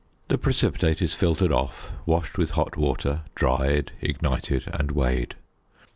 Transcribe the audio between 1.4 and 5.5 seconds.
off, washed with hot water, dried, ignited, and weighed.